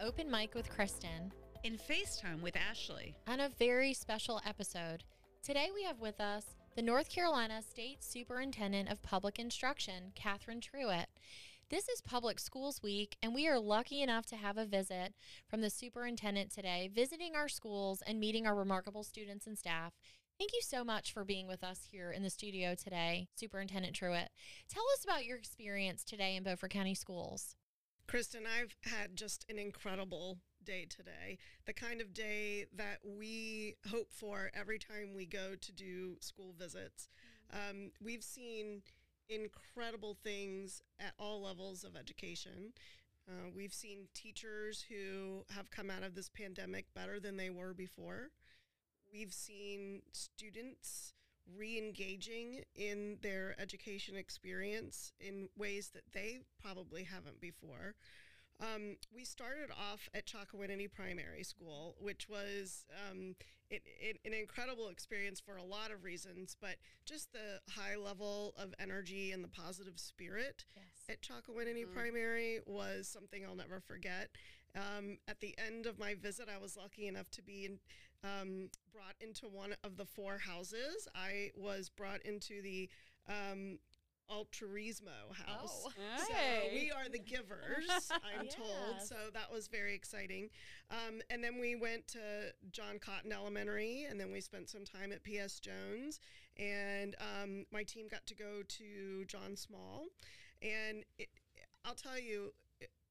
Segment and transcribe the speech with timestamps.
[0.00, 1.32] Open Mic with Kristen
[1.64, 5.02] in FaceTime with Ashley on a very special episode.
[5.42, 6.44] Today we have with us
[6.76, 11.06] the North Carolina State Superintendent of Public Instruction, Catherine Truitt.
[11.68, 15.14] This is Public Schools Week, and we are lucky enough to have a visit
[15.48, 19.94] from the superintendent today, visiting our schools and meeting our remarkable students and staff.
[20.38, 24.28] Thank you so much for being with us here in the studio today, Superintendent Truitt.
[24.68, 27.56] Tell us about your experience today in Beaufort County Schools.
[28.08, 31.36] Kristen, I've had just an incredible day today.
[31.66, 36.54] The kind of day that we hope for every time we go to do school
[36.58, 37.10] visits.
[37.52, 38.80] Um, we've seen
[39.28, 42.72] incredible things at all levels of education.
[43.28, 47.74] Uh, we've seen teachers who have come out of this pandemic better than they were
[47.74, 48.30] before.
[49.12, 51.12] We've seen students
[51.56, 57.94] re engaging in their education experience in ways that they probably haven't before.
[58.60, 63.36] Um, we started off at Chocowinity Primary School, which was um,
[63.70, 68.54] it, it, an incredible experience for a lot of reasons, but just the high level
[68.56, 70.84] of energy and the positive spirit yes.
[71.08, 71.94] at Chocowinity mm-hmm.
[71.94, 74.30] Primary was something I'll never forget.
[74.74, 77.78] Um, at the end of my visit, I was lucky enough to be in,
[78.24, 81.08] um, brought into one of the four houses.
[81.14, 82.88] I was brought into the
[83.28, 83.78] um,
[84.30, 85.86] Altruismo house.
[85.86, 85.90] Oh.
[86.28, 86.68] Hey.
[86.68, 88.54] So we are the givers, I'm yes.
[88.54, 89.02] told.
[89.02, 90.50] So that was very exciting.
[90.90, 95.12] Um, and then we went to John Cotton Elementary, and then we spent some time
[95.12, 95.58] at P.S.
[95.60, 96.20] Jones.
[96.56, 100.06] And um, my team got to go to John Small.
[100.60, 101.28] And it,
[101.84, 102.52] I'll tell you,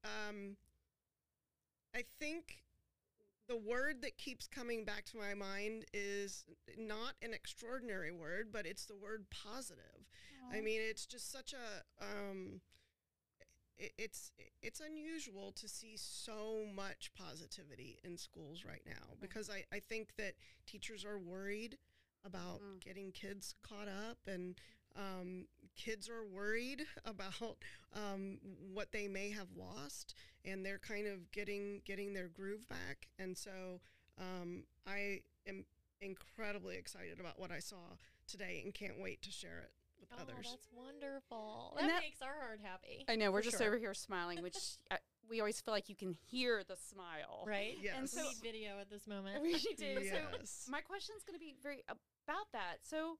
[0.04, 0.56] um,
[1.94, 2.62] I think
[3.48, 6.44] the word that keeps coming back to my mind is
[6.78, 10.06] not an extraordinary word, but it's the word positive.
[10.52, 10.58] Aww.
[10.58, 12.60] I mean, it's just such a um,
[13.78, 14.32] it, it's
[14.62, 20.10] it's unusual to see so much positivity in schools right now because I, I think
[20.18, 20.34] that
[20.66, 21.78] teachers are worried
[22.24, 22.80] about mm.
[22.84, 24.56] getting kids caught up and
[24.98, 27.56] um, kids are worried about
[27.94, 28.38] um,
[28.72, 30.14] what they may have lost,
[30.44, 33.08] and they're kind of getting getting their groove back.
[33.18, 33.80] And so
[34.18, 35.64] um, I am
[36.00, 39.70] incredibly excited about what I saw today, and can't wait to share it
[40.00, 40.48] with oh, others.
[40.50, 41.76] That's wonderful.
[41.78, 43.04] That, that, makes our heart happy.
[43.08, 43.66] I know we're just sure.
[43.66, 44.56] over here smiling, which.
[44.90, 44.98] I,
[45.30, 47.76] we always feel like you can hear the smile, right?
[47.82, 47.96] Yes.
[47.98, 49.42] And so video at this moment.
[49.42, 49.84] We do.
[50.02, 50.64] Yes.
[50.64, 52.78] So my question is going to be very about that.
[52.80, 53.18] So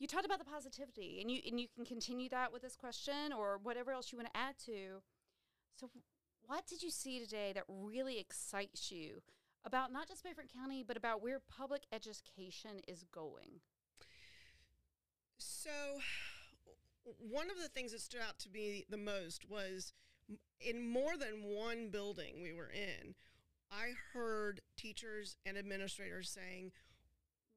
[0.00, 3.32] you talked about the positivity and you and you can continue that with this question
[3.36, 5.02] or whatever else you want to add to.
[5.76, 5.90] So
[6.46, 9.22] what did you see today that really excites you
[9.64, 13.60] about not just Beaufort County but about where public education is going?
[15.36, 15.70] So
[17.18, 19.92] one of the things that stood out to me the most was
[20.60, 23.14] in more than one building we were in
[23.72, 26.70] i heard teachers and administrators saying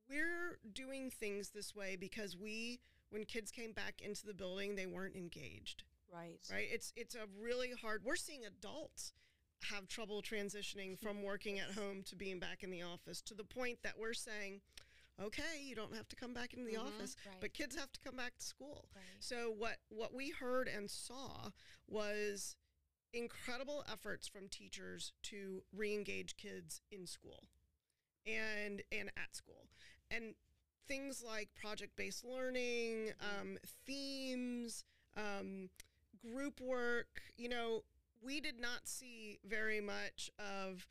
[0.09, 4.87] we're doing things this way because we when kids came back into the building they
[4.87, 5.83] weren't engaged.
[6.11, 6.39] Right.
[6.51, 6.67] Right?
[6.71, 9.13] It's it's a really hard we're seeing adults
[9.71, 13.43] have trouble transitioning from working at home to being back in the office to the
[13.43, 14.61] point that we're saying
[15.23, 17.37] okay you don't have to come back into the mm-hmm, office right.
[17.39, 18.85] but kids have to come back to school.
[18.95, 19.03] Right.
[19.19, 21.49] so what what we heard and saw
[21.87, 22.55] was
[23.13, 27.43] incredible efforts from teachers to re-engage kids in school
[28.25, 29.67] and and at school
[30.13, 30.35] and
[30.87, 34.83] things like project-based learning um, themes
[35.15, 35.69] um,
[36.21, 37.83] group work you know
[38.23, 40.87] we did not see very much of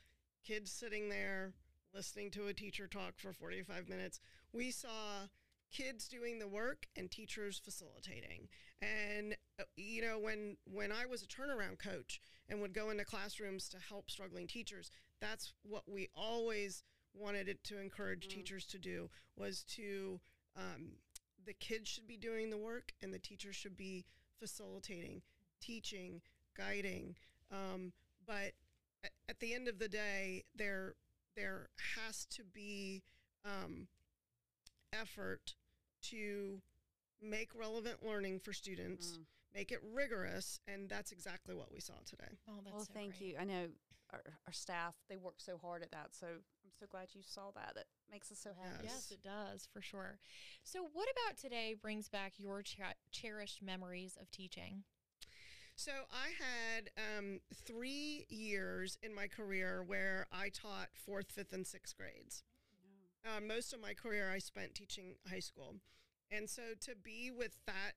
[0.46, 1.52] kids sitting there
[1.94, 4.20] listening to a teacher talk for 45 minutes.
[4.52, 5.26] We saw
[5.70, 8.48] kids doing the work and teachers facilitating.
[8.80, 13.04] And uh, you know when when i was a turnaround coach and would go into
[13.04, 16.82] classrooms to help struggling teachers that's what we always
[17.14, 18.30] wanted it to encourage mm.
[18.30, 20.20] teachers to do was to
[20.56, 20.92] um,
[21.44, 24.04] the kids should be doing the work and the teachers should be
[24.38, 25.22] facilitating
[25.60, 26.20] teaching
[26.56, 27.14] guiding
[27.50, 27.92] um,
[28.26, 28.52] but
[29.04, 30.94] at, at, the end of the day there
[31.36, 33.02] there has to be
[33.44, 33.86] um,
[34.92, 35.54] effort
[36.02, 36.60] to
[37.22, 39.24] make relevant learning for students mm.
[39.54, 43.30] make it rigorous and that's exactly what we saw today oh, well so thank great.
[43.30, 43.66] you i know
[44.12, 46.08] our, our staff they work so hard at that.
[46.12, 47.72] So i'm so glad you saw that.
[47.74, 48.84] That makes us so happy.
[48.84, 50.18] Yes, yes it does for sure.
[50.64, 52.80] So what about today brings back your ch-
[53.10, 54.84] cherished memories of teaching?
[55.74, 61.66] So I had um, three years in my career where I taught fourth, fifth, and
[61.66, 62.44] sixth grades.
[63.24, 65.76] Uh, most of my career I spent teaching high school,
[66.30, 67.92] and so to be with that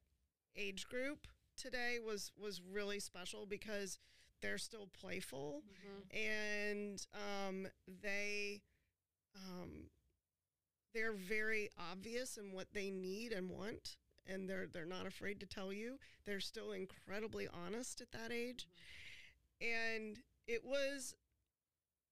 [0.55, 1.27] age group
[1.57, 3.97] today was was really special because
[4.41, 6.17] they're still playful Mhm.
[6.17, 7.67] and um,
[8.01, 8.61] they
[9.35, 9.89] um,
[10.93, 13.97] they're very obvious in what they need and want
[14.27, 18.67] and they're they're not afraid to tell you they're still incredibly honest at that age
[19.61, 21.15] and it was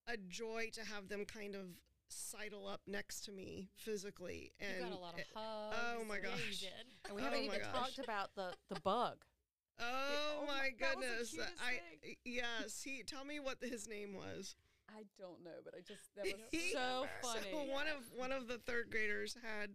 [0.07, 1.79] a joy to have them kind of
[2.09, 5.75] sidle up next to me physically and you got a lot of it- hugs.
[5.97, 6.59] oh my Yeah, you gosh.
[6.59, 6.69] did.
[7.05, 7.73] And we Oh haven't my even gosh.
[7.95, 9.23] talked about the the bug.
[9.79, 9.85] Oh,
[10.41, 11.71] oh my my- that was the goodness i
[12.01, 12.15] thing.
[12.25, 14.55] yes he tell me what his name was
[14.89, 17.71] I don't know, but I just that was He- so So funny.
[17.71, 19.71] one of one of the third graders had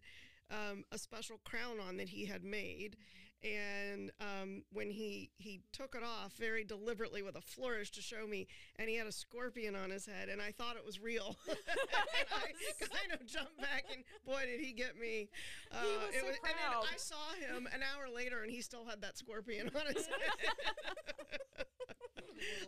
[0.51, 2.97] um, a special crown on that he had made,
[3.45, 8.27] and um, when he he took it off very deliberately with a flourish to show
[8.27, 8.47] me,
[8.77, 11.37] and he had a scorpion on his head, and I thought it was real.
[11.49, 11.55] I
[12.81, 15.29] kind of jumped back, and boy, did he get me!
[15.71, 16.85] Uh, He was so and then proud.
[16.93, 21.67] I saw him an hour later, and he still had that scorpion on his head.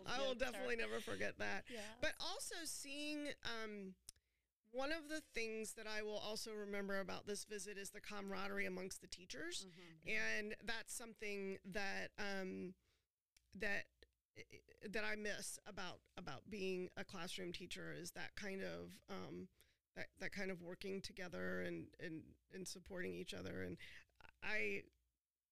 [0.05, 1.63] I will definitely never forget that.
[2.01, 3.93] But also seeing um,
[4.71, 8.65] one of the things that I will also remember about this visit is the camaraderie
[8.65, 10.17] amongst the teachers, Mhm.
[10.17, 12.73] and that's something that um,
[13.53, 13.85] that
[14.89, 19.49] that I miss about about being a classroom teacher is that kind of um,
[19.95, 22.23] that that kind of working together and and
[22.53, 23.77] and supporting each other, and
[24.41, 24.83] I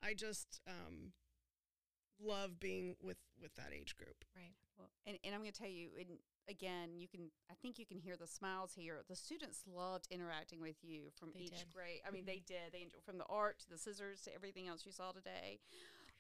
[0.01, 1.13] I just um,
[2.19, 4.23] love being with with that age group.
[4.35, 4.55] Right.
[4.77, 7.85] Well, and, and I'm going to tell you, and again, you can, I think you
[7.85, 9.01] can hear the smiles here.
[9.07, 11.73] The students loved interacting with you from They each did.
[11.73, 11.99] grade.
[12.07, 12.71] I mean, they did.
[12.73, 15.59] They enjoyed from the art to the scissors to everything else you saw today.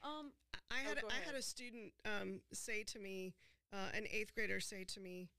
[0.03, 0.31] Um,
[0.71, 3.33] I Oh, had go I had a student um, say to me,
[3.73, 5.29] uh, an eighth grader say to me,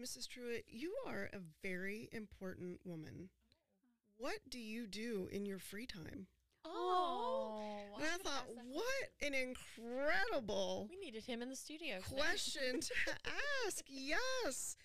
[0.00, 0.28] Mrs.
[0.28, 3.30] Truitt, you are a very important woman.
[4.18, 6.26] What do you do in your free time?
[6.66, 7.62] Oh.
[7.96, 8.84] And I thought, what
[9.22, 11.96] an incredible We needed him in the studio.
[12.08, 12.94] question to
[13.66, 13.84] ask.
[13.88, 14.76] Yes.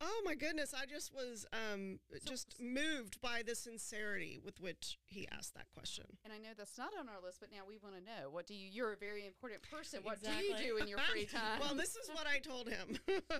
[0.00, 5.26] Oh my goodness, I just was um, just moved by the sincerity with which he
[5.32, 6.04] asked that question.
[6.24, 8.46] and I know that's not on our list, but now we want to know what
[8.46, 10.00] do you, you're a very important person.
[10.04, 11.58] What do you do in your free time?
[11.60, 12.98] well, this is what I told him,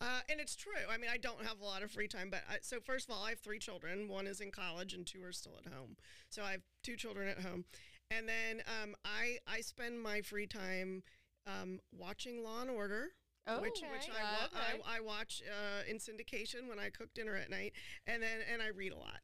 [0.00, 0.72] uh, and it's true.
[0.90, 3.14] I mean, I don't have a lot of free time, but I, so first of
[3.14, 4.08] all, I have three children.
[4.08, 5.96] One is in college, and two are still at home.
[6.30, 7.64] So I have two children at home,
[8.10, 11.04] and then um, I I spend my free time
[11.46, 13.10] um, watching Law and Order.
[13.46, 14.82] Oh, which which I, wa- okay.
[14.86, 17.72] I, I watch uh, in syndication when I cook dinner at night,
[18.06, 19.20] and then and I read a lot,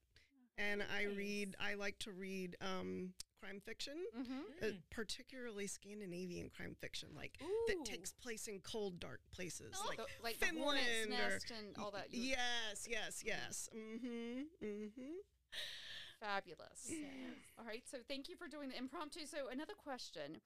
[0.56, 1.16] and I Nice.
[1.16, 1.56] read.
[1.60, 4.32] I like to read um, crime fiction mm-hmm.
[4.62, 4.78] uh, Mm.
[4.90, 7.46] particularly Scandinavian crime fiction, like Ooh.
[7.68, 9.86] that takes place in cold, dark places, Oh.
[9.88, 12.12] like the, like the Finland or- nest and all that.
[12.12, 13.68] you- yes, yes, yes.
[13.76, 14.40] Mm-hmm.
[14.64, 15.12] Mm-hmm.
[16.20, 16.90] Fabulous.
[17.58, 17.84] All right.
[17.88, 19.20] So thank you for doing the impromptu.
[19.24, 20.40] So another question.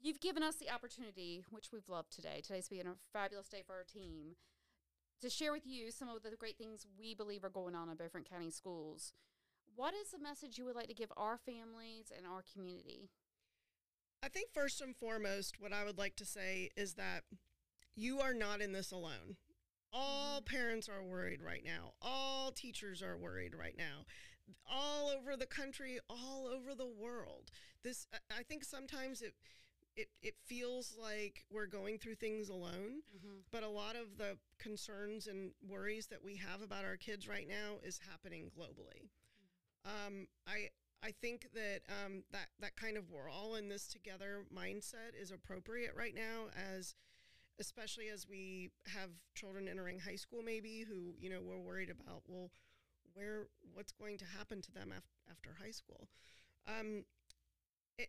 [0.00, 2.40] You've given us the opportunity, which we've loved today.
[2.42, 4.36] Today's been a fabulous day for our team,
[5.20, 7.96] to share with you some of the great things we believe are going on in
[7.96, 9.14] Beaufort County schools.
[9.74, 13.08] What is the message you would like to give our families and our community?
[14.22, 17.24] I think first and foremost, what I would like to say is that
[17.94, 19.36] you are not in this alone.
[19.92, 20.54] All mm-hmm.
[20.54, 21.92] parents are worried right now.
[22.02, 24.04] All teachers are worried right now.
[24.70, 27.50] All over the country, all over the world.
[27.82, 29.34] This, I- I think, sometimes it,
[29.96, 33.02] it, it feels like we're going through things alone.
[33.16, 33.38] Mm-hmm.
[33.50, 37.48] but a lot of the concerns and worries that we have about our kids right
[37.48, 39.08] now is happening globally.
[39.84, 40.68] Um, I
[41.02, 45.30] I think that um, that that kind of we're all in this together mindset is
[45.30, 46.94] appropriate right now, as
[47.58, 52.22] especially as we have children entering high school, maybe who you know we're worried about.
[52.26, 52.50] Well,
[53.14, 56.08] where what's going to happen to them af- after high school?
[56.66, 57.04] Um,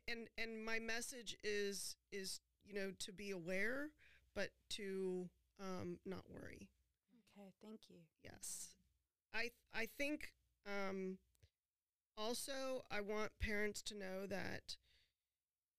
[0.08, 3.90] and and my message is is you know to be aware
[4.36, 5.30] but to
[5.60, 6.70] um, not worry.
[7.40, 7.50] Okay.
[7.62, 7.98] Thank you.
[8.24, 8.76] Yes,
[9.34, 10.34] I I think
[10.66, 11.18] um,
[12.18, 14.76] also I want parents to know that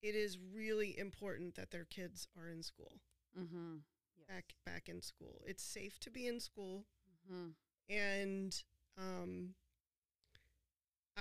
[0.03, 3.01] it is really important that their kids are in school,
[3.39, 3.77] Mm-hmm.
[4.29, 5.43] back back in school.
[5.47, 6.85] It's safe to be in school,
[7.31, 7.49] Mm-hmm.
[7.95, 8.63] and
[8.97, 9.55] um,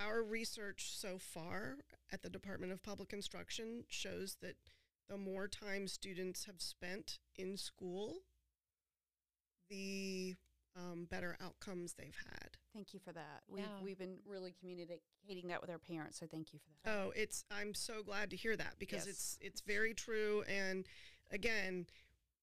[0.06, 1.78] our research so far
[2.12, 4.56] at the Department of Public Instruction shows that
[5.08, 8.18] the more time students have spent in school,
[9.70, 10.36] the
[10.76, 12.50] um, better outcomes they've had.
[12.72, 13.42] Thank you for that.
[13.48, 13.82] We've, Yeah.
[13.82, 16.90] we've been really communicating that with our parents, so thank you for that.
[16.92, 19.08] Oh, it's I'm so glad to hear that because Yes.
[19.08, 20.86] it's it's very true and
[21.30, 21.86] again,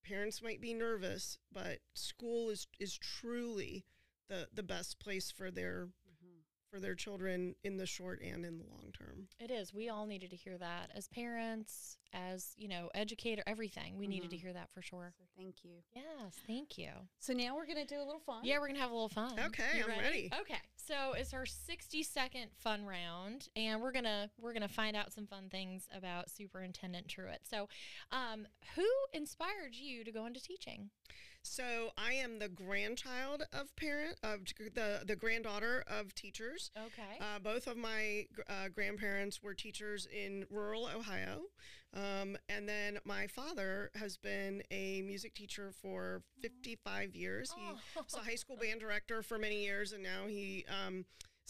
[0.04, 3.86] parents might be nervous, but school is is truly
[4.28, 5.90] the the best place for their.
[6.76, 9.28] For for their children in the short and in the long term.
[9.40, 9.74] It is.
[9.74, 13.98] We all needed to hear that as parents, as, you know, educator, everything.
[13.98, 14.42] We needed to Mhm.
[14.42, 15.14] hear that for sure.
[15.18, 15.84] So thank you.
[15.94, 16.92] Yes, thank you.
[17.20, 18.44] So now we're gonna do a little fun.
[18.44, 19.40] Yeah, we're going to have a little fun.
[19.40, 20.30] Okay, You I'm ready.
[20.42, 20.60] Okay.
[20.76, 24.96] So, it's our 60 second fun round and we're going to we're going to find
[24.96, 27.40] out some fun things about Superintendent Truitt.
[27.48, 27.70] So,
[28.12, 30.92] um who inspired you to go into teaching?
[31.46, 34.40] So I am the grandchild of parent of
[34.74, 36.72] the the granddaughter of teachers.
[36.76, 37.20] Okay.
[37.22, 41.44] Uh, both of my uh, grandparents were teachers in rural Ohio.
[41.94, 47.54] Um, and then my father has been a music teacher for 55 years.
[47.56, 47.64] He
[47.96, 51.06] was a high school band director for many years, and now he um,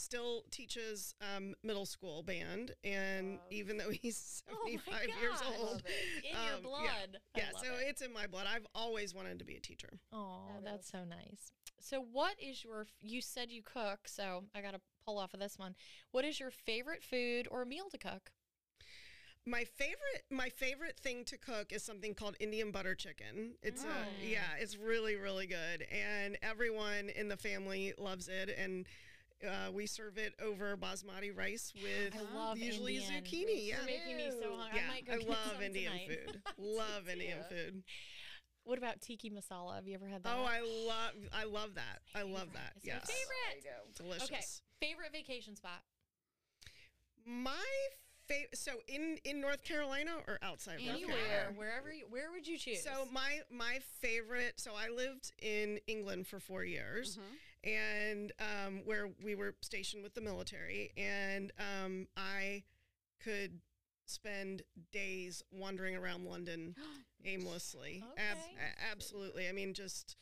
[0.05, 2.73] still teaches um, middle school band.
[2.83, 3.39] And Wow.
[3.51, 5.83] even though he's Oh my 75 years old,
[6.29, 6.57] in um, yeah.
[6.61, 7.17] blood.
[7.35, 7.87] I yeah, so it.
[7.89, 8.45] it's in my blood.
[8.53, 9.99] I've always wanted to be a teacher.
[10.13, 10.91] Oh, That that's is.
[10.91, 11.51] so nice.
[11.79, 12.87] So, what is your?
[13.01, 15.75] You said you cook, so I got to pull off of this one.
[16.11, 18.31] What is your favorite food or meal to cook?
[19.47, 23.55] My favorite, my favorite thing to cook is something called Indian butter chicken.
[23.61, 23.89] It's Mm.
[23.89, 28.49] a yeah, it's really really good, and everyone in the family loves it.
[28.57, 28.87] And
[29.43, 32.13] uh, we serve it over basmati rice with
[32.55, 33.23] usually Indian.
[33.23, 33.67] zucchini.
[33.67, 34.77] Yeah, You're making me so hungry.
[34.79, 36.09] yeah, I might go I get love some Indian tonight.
[36.27, 36.41] food.
[36.57, 37.47] love Indian Yeah.
[37.57, 37.83] food.
[38.63, 39.75] What about tikka masala?
[39.75, 40.33] Have you ever had that?
[40.35, 41.99] Oh, I love, I love that.
[42.15, 42.73] I love that.
[42.77, 43.95] It's my Yes, favorite.
[43.95, 44.61] delicious.
[44.79, 45.83] Okay, favorite vacation spot.
[47.25, 47.63] My
[48.27, 48.57] favorite.
[48.57, 51.57] So in in North Carolina or outside North Anywhere, Carolina?
[51.57, 51.91] wherever.
[51.93, 52.83] You, where would you choose?
[52.83, 54.53] So my my favorite.
[54.59, 57.19] So I lived in England for four years,
[57.65, 62.63] and um, where we were stationed with the military, and um, I
[63.23, 63.59] could
[64.05, 66.75] spend days wandering around London
[67.25, 68.03] aimlessly.
[68.13, 68.21] Okay.
[68.23, 69.47] a- absolutely.
[69.49, 70.15] I mean, just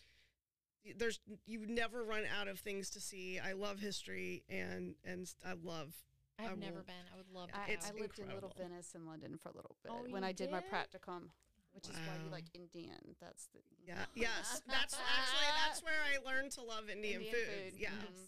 [0.98, 3.40] there's you never run out of things to see.
[3.40, 5.94] I love history, and and s- I love.
[6.40, 6.96] I've I never will- been.
[7.14, 7.58] I would love to.
[7.60, 7.66] I.
[7.70, 8.52] It's I lived in Little.
[8.58, 11.30] Venice in London for a little bit Oh, when I did my practicum,
[11.74, 13.16] which is why you like Indian.
[13.20, 14.06] That's the Yeah.
[14.16, 14.62] Yes.
[14.68, 17.74] That's actually that's where I learned to love Indian, Indian food.
[17.74, 17.90] food, Yeah.
[17.90, 18.28] mhm.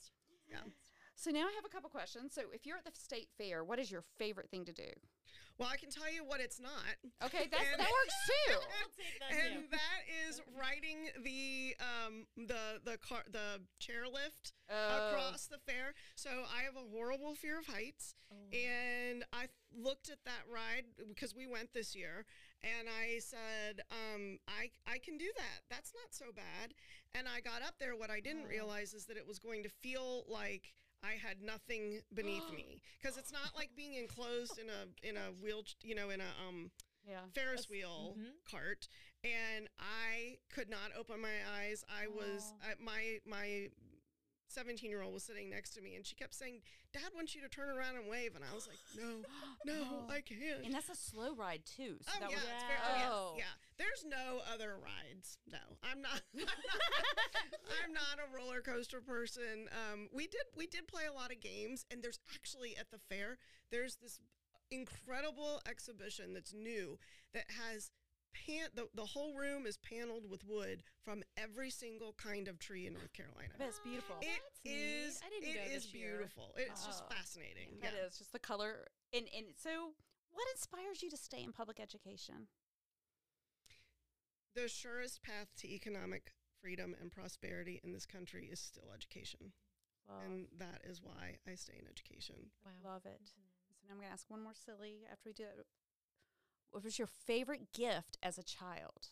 [0.50, 0.66] Yeah.
[1.16, 2.34] So now I have a couple questions.
[2.34, 4.90] So if you're at the state fair, what is your favorite thing to do?
[5.58, 7.00] Well, I can tell you what it's not.
[7.24, 8.54] Okay, that's, And- that works too.
[8.54, 9.56] I'll take that too.
[9.56, 15.10] and that is riding the um the the car the chairlift Oh.
[15.12, 15.94] across the fair.
[16.16, 18.36] So I have a horrible fear of heights, Oh.
[18.58, 22.26] and I looked at that ride because we went this year,
[22.64, 25.62] and I said, um, I I can do that.
[25.70, 26.74] That's not so bad.
[27.14, 27.96] And I got up there.
[27.96, 28.50] What I didn't Oh.
[28.50, 30.74] realize is that it was going to feel like.
[31.06, 35.32] I had nothing beneath me because it's not like being enclosed in a in a
[35.44, 36.72] wheel, you know, in a um
[37.08, 37.22] Yeah.
[37.36, 38.34] Ferris That's- wheel mhm.
[38.50, 38.88] cart,
[39.24, 41.84] and I could not open my eyes.
[41.90, 42.54] I was.
[42.64, 43.70] I, my my.
[44.48, 46.62] 17 year old was sitting next to me and she kept saying,
[46.94, 48.36] Dad wants you to turn around and wave.
[48.36, 49.26] And I was like, No,
[49.66, 50.08] no, Oh.
[50.10, 50.64] I can't.
[50.64, 51.98] And that's a slow ride too.
[52.02, 53.34] So oh, that yeah, was it's very, oh, Oh.
[53.36, 53.56] yeah, yeah.
[53.78, 55.38] There's no other rides.
[55.52, 56.22] No, I'm not.
[56.34, 56.48] I'm not,
[57.84, 59.68] I'm not a roller coaster person.
[59.72, 63.00] Um, we did we did play a lot of games, and there's actually at the
[63.00, 63.38] fair
[63.72, 64.20] there's this
[64.72, 66.98] incredible exhibition that's new
[67.34, 67.92] that has
[68.34, 72.88] pan the, the whole room is paneled with wood from every single kind of tree
[72.88, 73.54] in North Carolina.
[73.60, 74.16] That's beautiful.
[74.22, 75.22] It That's neat.
[75.26, 76.16] I didn't it go is this year.
[76.18, 76.54] beautiful.
[76.58, 77.14] It's just Oh.
[77.16, 77.78] fascinating.
[77.82, 78.08] That yeah.
[78.08, 78.86] is just the color.
[79.14, 79.94] And and so,
[80.32, 82.48] what inspires you to stay in public education?
[84.56, 86.32] The surest path to economic
[86.62, 89.52] freedom and prosperity in this country is still education.
[90.08, 92.52] Love, and that is why I stay in education.
[92.64, 92.72] Wow.
[92.94, 93.20] love it.
[93.24, 93.34] So
[93.88, 95.66] now I'm going to ask one more silly after we do it.
[96.72, 99.08] What was your favorite gift as a child?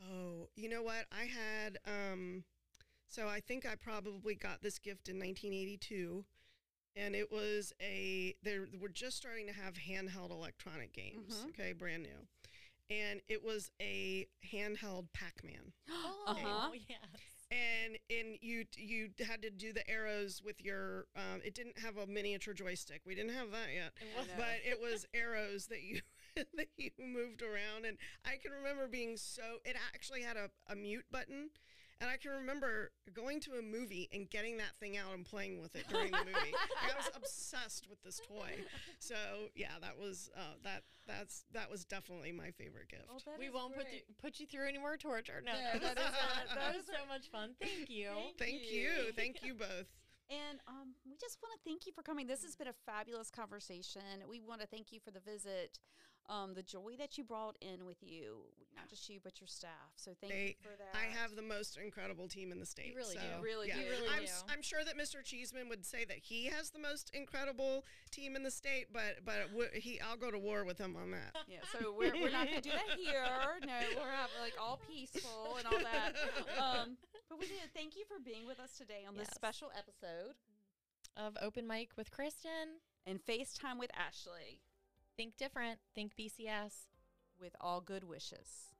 [0.00, 1.06] Oh, you know what?
[1.10, 2.44] I had um
[3.08, 6.24] so I think I probably got this gift in 1982
[6.94, 11.48] and it was a they were just starting to have handheld electronic games, Mhm.
[11.50, 12.26] okay, brand new.
[12.90, 15.72] And it was a handheld Pac-Man.
[15.90, 16.70] Oh, Uh-huh.
[16.88, 16.98] yes.
[17.50, 21.96] and and you you had to do the arrows with your um, it didn't have
[21.96, 26.00] a miniature joystick we didn't have that yet It but it was arrows that you
[26.36, 30.76] that you moved around and i can remember being so it actually had a, a
[30.76, 31.48] mute button
[32.00, 35.60] and i can remember going to a movie and getting that thing out and playing
[35.60, 38.52] with it during the movie i was obsessed with this toy
[38.98, 39.14] so
[39.54, 43.04] yeah that was uh, that that's that was definitely my favorite gift
[43.38, 45.42] we won't put you, put you through any more torture.
[45.44, 47.54] No, No, that, was, that is not- that that was so much fun.
[47.60, 48.08] Thank you.
[48.38, 49.88] thank you thank you both
[50.28, 52.26] And um, we just want to thank you for coming.
[52.26, 54.20] This has been a fabulous conversation.
[54.28, 55.78] We want to thank you for the visit.
[56.28, 58.36] Um, the joy that you brought in with you,
[58.76, 59.70] not just you but your staff.
[59.96, 60.94] So thank They- you for that.
[60.94, 62.88] I have the most incredible team in the state.
[62.88, 63.42] You really do.
[63.42, 63.76] Really yeah.
[63.76, 63.80] do.
[63.80, 64.24] You really I'm, do.
[64.24, 65.24] s- I'm sure that Mr.
[65.24, 69.48] Cheeseman would say that he has the most incredible team in the state, but but
[69.74, 71.34] he I'll go to war with him on that.
[71.48, 73.24] Yeah, so we're, we're not going to do that here.
[73.66, 76.14] No, we're have like all peaceful and all that.
[76.60, 76.96] Um,
[77.30, 77.72] but we did.
[77.74, 79.34] Thank you for being with us today on this Yes.
[79.34, 80.34] special episode
[81.16, 82.80] Of open mic with Kristen.
[83.06, 84.60] and FaceTime with Ashley
[85.18, 85.80] Think different.
[85.96, 86.86] Think BCS.
[87.40, 88.70] with all good wishes.